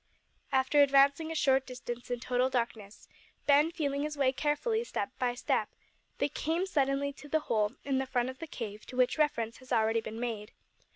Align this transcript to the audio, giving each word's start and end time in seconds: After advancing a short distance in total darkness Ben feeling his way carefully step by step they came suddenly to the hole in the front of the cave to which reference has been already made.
After 0.51 0.81
advancing 0.81 1.29
a 1.31 1.35
short 1.35 1.67
distance 1.67 2.09
in 2.09 2.19
total 2.19 2.49
darkness 2.49 3.07
Ben 3.45 3.69
feeling 3.69 4.01
his 4.01 4.17
way 4.17 4.31
carefully 4.33 4.83
step 4.83 5.11
by 5.19 5.35
step 5.35 5.69
they 6.17 6.27
came 6.27 6.65
suddenly 6.65 7.13
to 7.13 7.29
the 7.29 7.41
hole 7.41 7.73
in 7.83 7.99
the 7.99 8.07
front 8.07 8.29
of 8.31 8.39
the 8.39 8.47
cave 8.47 8.83
to 8.87 8.97
which 8.97 9.19
reference 9.19 9.57
has 9.57 9.69
been 9.69 9.77
already 9.77 10.01
made. 10.09 10.53